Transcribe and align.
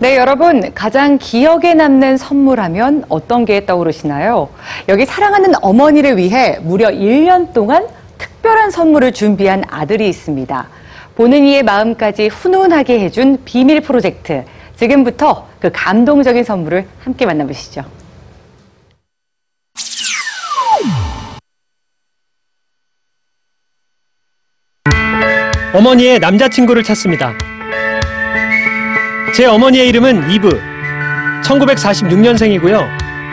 네, 0.00 0.16
여러분, 0.16 0.72
가장 0.74 1.18
기억에 1.18 1.74
남는 1.74 2.18
선물하면 2.18 3.06
어떤 3.08 3.44
게 3.44 3.66
떠오르시나요? 3.66 4.48
여기 4.88 5.04
사랑하는 5.04 5.54
어머니를 5.60 6.16
위해 6.16 6.60
무려 6.62 6.88
1년 6.88 7.52
동안 7.52 7.84
특별한 8.16 8.70
선물을 8.70 9.10
준비한 9.10 9.64
아들이 9.68 10.08
있습니다. 10.08 10.68
보는 11.16 11.42
이의 11.42 11.64
마음까지 11.64 12.28
훈훈하게 12.28 13.00
해준 13.00 13.42
비밀 13.44 13.80
프로젝트. 13.80 14.44
지금부터 14.76 15.48
그 15.58 15.72
감동적인 15.72 16.44
선물을 16.44 16.86
함께 17.00 17.26
만나보시죠. 17.26 17.82
어머니의 25.74 26.20
남자친구를 26.20 26.84
찾습니다. 26.84 27.34
제 29.38 29.46
어머니의 29.46 29.86
이름은 29.90 30.32
이브. 30.32 30.50
1946년생이고요. 31.44 32.82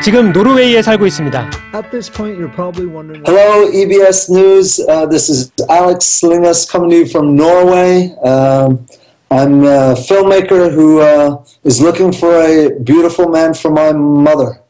지금 0.03 0.31
노르웨이에 0.31 0.83
살고 0.83 1.07
있습니다. 1.07 1.49
At 1.73 1.89
this 1.89 2.11
point, 2.11 2.39
you're 2.39 2.53
probably 2.53 2.85
wondering. 2.85 3.25
Hello, 3.25 3.65
EBS 3.71 4.29
News. 4.29 4.79
Uh, 4.87 5.09
this 5.09 5.31
is 5.31 5.51
Alex 5.67 6.05
Slingas 6.05 6.69
coming 6.71 6.91
to 6.91 6.97
you 6.97 7.05
from 7.09 7.33
Norway. 7.33 8.13
Um, 8.21 8.85
I'm 9.31 9.65
a 9.65 9.97
filmmaker 9.97 10.69
who 10.69 11.01
uh, 11.01 11.41
is 11.63 11.81
looking 11.81 12.13
for 12.13 12.37
a 12.37 12.69
beautiful 12.83 13.25
man 13.27 13.55
for 13.55 13.71
my 13.73 13.89
mother. 13.91 14.61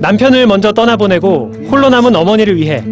남편을 0.00 0.48
먼저 0.48 0.72
떠나보내고 0.72 1.52
홀로 1.70 1.90
남은 1.90 2.16
어머니를 2.16 2.56
위해 2.56 2.82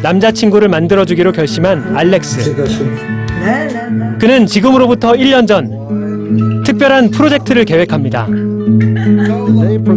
남자친구를 0.00 0.68
만들어주기로 0.68 1.32
결심한 1.32 1.96
알렉스. 1.96 3.25
그는 4.18 4.46
지금으로부터 4.46 5.12
1년 5.12 5.46
전 5.46 6.62
특별한 6.64 7.10
프로젝트를 7.10 7.64
계획합니다. 7.64 8.26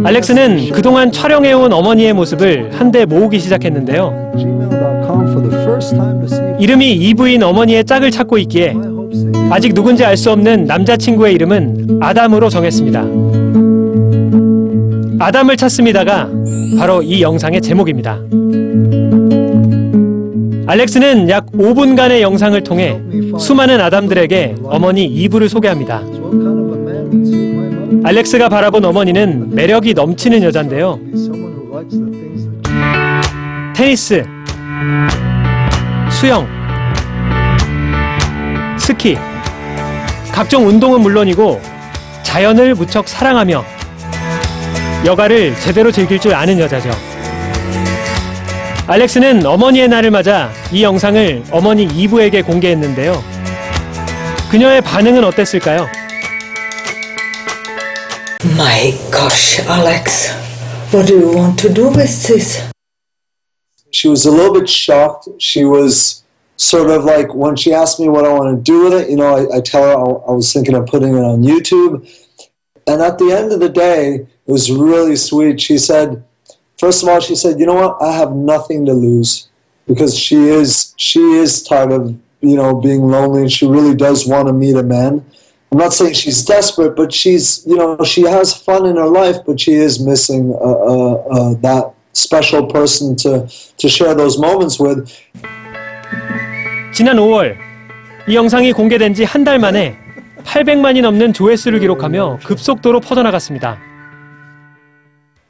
알렉스는 0.04 0.70
그동안 0.70 1.10
촬영해온 1.10 1.72
어머니의 1.72 2.12
모습을 2.12 2.70
한데 2.72 3.04
모으기 3.04 3.38
시작했는데요. 3.40 4.32
이름이 6.60 6.92
이브인 6.92 7.42
어머니의 7.42 7.84
짝을 7.84 8.10
찾고 8.10 8.38
있기에. 8.38 8.74
아직 9.50 9.74
누군지 9.74 10.04
알 10.04 10.16
수 10.16 10.30
없는 10.30 10.66
남자친구의 10.66 11.34
이름은 11.34 11.98
아담으로 12.00 12.48
정했습니다. 12.48 13.04
아담을 15.18 15.56
찾습니다가 15.56 16.28
바로 16.78 17.02
이 17.02 17.20
영상의 17.20 17.60
제목입니다. 17.60 18.20
알렉스는 20.70 21.28
약 21.30 21.46
5분간의 21.46 22.20
영상을 22.20 22.62
통해 22.62 22.96
수많은 23.40 23.80
아담들에게 23.80 24.54
어머니 24.62 25.04
이브를 25.04 25.48
소개합니다. 25.48 26.00
알렉스가 28.04 28.48
바라본 28.48 28.84
어머니는 28.84 29.52
매력이 29.52 29.94
넘치는 29.94 30.44
여잔데요. 30.44 31.00
테니스, 33.74 34.24
수영, 36.12 36.46
스키, 38.78 39.16
각종 40.30 40.68
운동은 40.68 41.00
물론이고 41.00 41.60
자연을 42.22 42.76
무척 42.76 43.08
사랑하며 43.08 43.64
여가를 45.04 45.56
제대로 45.56 45.90
즐길 45.90 46.20
줄 46.20 46.32
아는 46.32 46.60
여자죠. 46.60 47.09
알렉스는 48.89 49.45
어머니의 49.45 49.87
날을 49.87 50.11
맞아 50.11 50.51
이 50.71 50.83
영상을 50.83 51.45
어머니 51.51 51.83
이브에게 51.83 52.43
공개했는데요. 52.43 53.23
그녀의 54.51 54.81
반응은 54.81 55.23
어땠을까요? 55.23 55.87
My 58.53 58.91
gosh, 59.11 59.59
Alex, 59.67 60.31
what 60.93 61.07
do 61.07 61.15
you 61.15 61.35
want 61.35 61.57
to 61.57 61.73
do 61.73 61.87
with 61.87 62.27
this? 62.27 62.61
She 63.91 64.07
was 64.07 64.27
a 64.27 64.31
little 64.31 64.53
bit 64.53 64.69
shocked. 64.69 65.27
She 65.39 65.65
was 65.65 66.23
sort 66.57 66.89
of 66.91 67.05
like, 67.05 67.33
when 67.33 67.55
she 67.55 67.73
asked 67.73 67.99
me 67.99 68.07
what 68.07 68.23
I 68.23 68.31
want 68.31 68.55
to 68.55 68.61
do 68.61 68.83
with 68.83 68.93
it, 68.93 69.09
you 69.09 69.15
know, 69.15 69.35
I, 69.35 69.57
I 69.57 69.61
tell 69.61 69.83
her 69.83 69.93
I, 69.97 70.31
I 70.31 70.31
was 70.31 70.53
thinking 70.53 70.75
of 70.75 70.85
putting 70.85 71.15
it 71.15 71.23
on 71.23 71.41
YouTube. 71.41 72.07
And 72.87 73.01
at 73.01 73.17
the 73.17 73.31
end 73.31 73.51
of 73.51 73.59
the 73.59 73.69
day, 73.69 74.27
it 74.47 74.51
was 74.51 74.71
really 74.71 75.15
sweet. 75.15 75.59
She 75.59 75.77
said, 75.77 76.23
first 76.79 77.03
of 77.03 77.09
all, 77.09 77.19
she 77.19 77.35
said, 77.35 77.59
you 77.59 77.65
know 77.65 77.75
what? 77.75 77.97
I 78.01 78.11
have 78.13 78.31
nothing 78.33 78.85
to 78.85 78.93
lose 78.93 79.47
because 79.87 80.17
she 80.17 80.35
is 80.49 80.93
she 80.97 81.19
is 81.19 81.61
tired 81.63 81.91
of 81.91 82.15
you 82.41 82.55
know 82.55 82.73
being 82.75 83.07
lonely 83.07 83.41
and 83.41 83.51
she 83.51 83.65
really 83.67 83.95
does 83.95 84.25
want 84.27 84.47
to 84.47 84.53
meet 84.53 84.75
a 84.75 84.83
man. 84.83 85.23
I'm 85.71 85.77
not 85.79 85.93
saying 85.93 86.13
she's 86.13 86.43
desperate, 86.45 86.95
but 86.95 87.13
she's 87.13 87.63
you 87.65 87.75
know 87.77 87.97
she 88.03 88.21
has 88.23 88.53
fun 88.53 88.85
in 88.85 88.95
her 88.95 89.07
life, 89.07 89.37
but 89.45 89.59
she 89.59 89.73
is 89.73 89.99
missing 89.99 90.53
uh, 90.53 90.57
uh, 90.57 91.13
uh, 91.29 91.53
that 91.61 91.93
special 92.13 92.65
person 92.67 93.15
to 93.17 93.47
to 93.77 93.89
share 93.89 94.15
those 94.15 94.39
moments 94.39 94.79
with. 94.79 95.09
지난 96.93 97.17
5월 97.17 97.55
이 98.27 98.35
영상이 98.35 98.71
공개된 98.71 99.13
지 99.13 99.23
한 99.25 99.43
달 99.43 99.59
만에 99.59 99.97
800만이 100.45 101.01
넘는 101.01 101.33
조회수를 101.33 101.79
기록하며 101.79 102.39
급속도로 102.45 103.01
퍼져나갔습니다. 103.01 103.77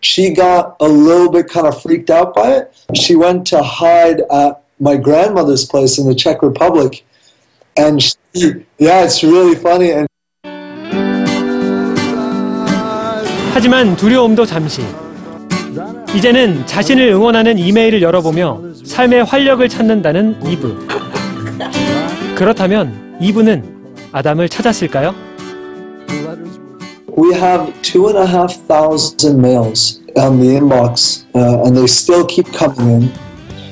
She 0.00 0.33
got 0.33 0.77
a 0.81 0.88
little 0.88 1.31
bit 1.31 1.49
kind 1.49 1.66
of 1.66 1.81
freaked 1.81 2.11
out 2.11 2.34
by 2.34 2.53
it. 2.56 2.72
She 2.94 3.15
went 3.15 3.47
to 3.49 3.62
hide 3.62 4.22
at 4.31 4.62
my 4.78 4.97
grandmother's 4.97 5.66
place 5.66 5.99
in 5.99 6.06
the 6.06 6.15
Czech 6.15 6.43
Republic. 6.43 7.05
And 7.77 8.03
she, 8.03 8.16
yeah, 8.78 9.05
it's 9.05 9.22
really 9.22 9.55
funny. 9.56 9.93
And 9.93 10.06
하지만 13.53 13.97
두려움도 13.97 14.47
잠시. 14.47 14.83
이제는 16.15 16.66
자신을 16.66 17.09
응원하는 17.09 17.59
이메일을 17.59 18.00
열어보며 18.03 18.60
삶의 18.84 19.25
활력을 19.25 19.69
찾는다는 19.69 20.41
이브. 20.47 20.89
그렇다면 22.34 23.16
이브는 23.21 23.65
아담을 24.12 24.49
찾았을까요? 24.49 25.15
We 27.21 27.35
have 27.35 27.61
two 27.83 28.09
and 28.09 28.17
a 28.17 28.27
half 28.27 28.55
thousand 28.67 29.39
mails 29.39 30.01
on 30.17 30.41
the 30.41 30.47
inbox, 30.47 31.27
uh, 31.35 31.65
and 31.65 31.77
they 31.77 31.87
still 31.87 32.25
keep 32.27 32.47
coming 32.55 33.03
in. 33.03 33.13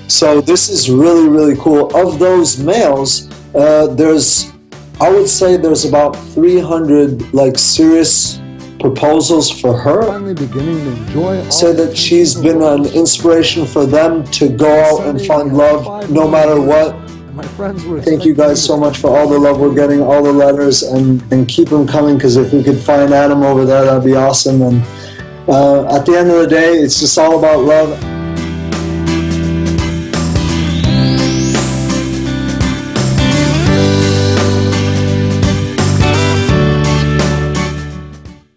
So 0.06 0.42
this 0.42 0.68
is 0.68 0.90
really, 0.90 1.28
really 1.30 1.56
cool. 1.56 1.86
Of 1.96 2.18
those 2.18 2.62
mails, 2.62 3.30
uh, 3.54 3.86
there's, 3.86 4.52
I 5.00 5.08
would 5.10 5.28
say, 5.28 5.56
there's 5.56 5.86
about 5.86 6.12
300 6.34 7.32
like 7.32 7.58
serious 7.58 8.38
proposals 8.80 9.50
for 9.50 9.76
her. 9.76 10.02
finally 10.02 10.34
beginning 10.34 10.84
to 10.84 10.90
enjoy 10.90 11.48
say 11.48 11.72
that 11.72 11.96
she's 11.96 12.34
been 12.34 12.62
an 12.62 12.84
inspiration 12.86 13.66
for 13.66 13.86
them 13.86 14.24
to 14.30 14.48
go 14.48 14.72
out 14.88 15.06
and 15.06 15.20
find 15.26 15.56
love 15.56 16.10
no 16.10 16.28
matter 16.28 16.60
what. 16.60 16.94
My 17.38 17.46
friends 17.46 17.84
were 17.84 18.02
Thank 18.02 18.24
you 18.24 18.34
guys 18.34 18.62
so 18.62 18.76
much 18.76 18.98
for 18.98 19.16
all 19.16 19.28
the 19.28 19.38
love 19.38 19.60
we're 19.60 19.72
getting, 19.72 20.02
all 20.02 20.24
the 20.24 20.32
letters, 20.32 20.82
and, 20.82 21.22
and 21.32 21.46
keep 21.46 21.68
them 21.68 21.86
coming 21.86 22.16
because 22.16 22.36
if 22.36 22.52
we 22.52 22.64
could 22.64 22.80
find 22.80 23.12
Adam 23.14 23.44
over 23.44 23.64
there, 23.64 23.84
that'd 23.84 24.04
be 24.04 24.16
awesome. 24.16 24.60
And 24.60 24.82
uh, 25.48 25.86
at 25.96 26.04
the 26.04 26.16
end 26.18 26.30
of 26.32 26.38
the 26.38 26.48
day, 26.48 26.78
it's 26.78 26.98
just 26.98 27.16
all 27.16 27.38
about 27.38 27.62
love. 27.62 28.17